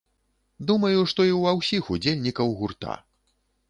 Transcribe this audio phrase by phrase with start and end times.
[0.71, 3.01] Думаю, што і ўва ўсіх удзельнікаў гурта.